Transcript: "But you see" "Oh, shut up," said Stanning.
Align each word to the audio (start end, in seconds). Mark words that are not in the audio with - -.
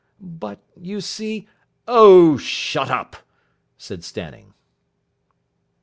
"But 0.19 0.63
you 0.75 0.99
see" 0.99 1.47
"Oh, 1.87 2.35
shut 2.35 2.89
up," 2.89 3.17
said 3.77 4.03
Stanning. 4.03 4.55